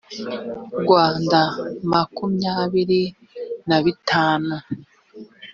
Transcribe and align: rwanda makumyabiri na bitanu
rwanda 0.83 1.41
makumyabiri 1.91 3.03
na 3.67 3.77
bitanu 3.83 4.53